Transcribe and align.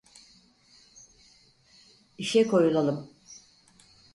İşe 2.17 2.47
koyulalım. 2.47 3.09